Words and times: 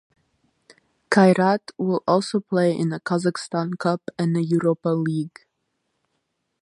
Kairat 1.11 1.59
will 1.77 2.01
also 2.07 2.39
play 2.39 2.75
in 2.75 2.89
the 2.89 2.99
Kazakhstan 2.99 3.77
Cup 3.77 4.01
and 4.17 4.35
the 4.35 4.41
Europa 4.43 4.89
League. 4.89 5.41